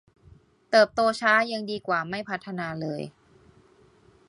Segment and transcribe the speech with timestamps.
[0.69, 3.01] เติบโตช้ายังดีกว่าไม่พัฒนาเลย